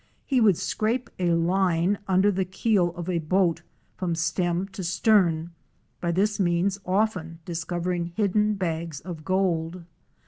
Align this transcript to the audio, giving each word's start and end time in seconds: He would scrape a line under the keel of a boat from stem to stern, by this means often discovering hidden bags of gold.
He 0.25 0.41
would 0.41 0.57
scrape 0.57 1.11
a 1.19 1.33
line 1.35 1.99
under 2.07 2.31
the 2.31 2.43
keel 2.43 2.89
of 2.95 3.07
a 3.07 3.19
boat 3.19 3.61
from 3.97 4.15
stem 4.15 4.67
to 4.69 4.83
stern, 4.83 5.51
by 5.99 6.11
this 6.11 6.39
means 6.39 6.79
often 6.87 7.37
discovering 7.45 8.05
hidden 8.15 8.55
bags 8.55 9.01
of 9.01 9.23
gold. 9.23 9.83